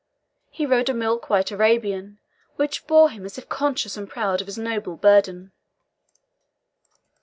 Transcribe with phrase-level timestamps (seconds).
[0.49, 2.17] He rode a milk white Arabian,
[2.55, 5.51] which bore him as if conscious and proud of his noble burden.